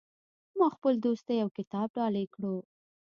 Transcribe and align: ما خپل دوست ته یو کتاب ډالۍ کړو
ما 0.57 0.67
خپل 0.75 0.93
دوست 1.05 1.23
ته 1.27 1.33
یو 1.41 1.49
کتاب 1.57 1.87
ډالۍ 1.97 2.25
کړو 2.33 2.55